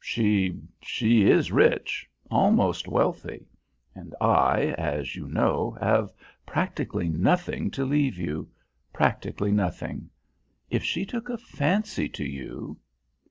[0.03, 3.45] She she is rich, almost wealthy;
[3.93, 6.11] and I, as you know, have
[6.43, 8.49] practically nothing to leave you
[8.91, 10.09] practically nothing.
[10.71, 12.79] If she took a fancy to you...."